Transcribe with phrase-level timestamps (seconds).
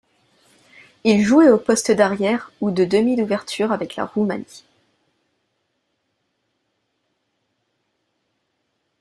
[1.03, 4.63] Il jouait au poste d'arrière ou de demi d'ouverture avec la Roumanie.